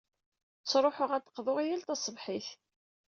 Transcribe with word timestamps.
Ttruḥeɣ 0.61 1.09
ad 1.13 1.23
d-qḍuɣ 1.25 1.57
yal 1.65 1.81
taṣebḥit. 1.87 2.49